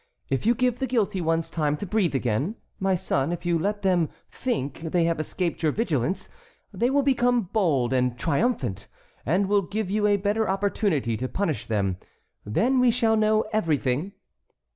If 0.31 0.47
you 0.47 0.55
give 0.55 0.79
the 0.79 0.87
guilty 0.87 1.21
ones 1.21 1.51
time 1.51 1.77
to 1.77 1.85
breathe 1.85 2.15
again, 2.15 2.55
my 2.79 2.95
son, 2.95 3.31
if 3.31 3.45
you 3.45 3.59
let 3.59 3.83
them 3.83 4.09
think 4.31 4.79
they 4.79 5.03
have 5.03 5.19
escaped 5.19 5.61
your 5.61 5.71
vigilance, 5.71 6.27
they 6.73 6.89
will 6.89 7.03
become 7.03 7.43
bold 7.53 7.93
and 7.93 8.17
triumphant, 8.17 8.87
and 9.27 9.47
will 9.47 9.61
give 9.61 9.91
you 9.91 10.07
a 10.07 10.17
better 10.17 10.49
opportunity 10.49 11.15
to 11.17 11.27
punish 11.29 11.67
them. 11.67 11.97
Then 12.43 12.79
we 12.79 12.89
shall 12.89 13.15
know 13.15 13.41
everything." 13.53 14.13